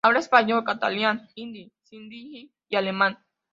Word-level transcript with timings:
Habla 0.03 0.17
español, 0.19 0.63
catalán, 0.63 1.29
hindi, 1.35 1.71
sindhi 1.83 2.51
y 2.67 2.75
alemán. 2.75 3.19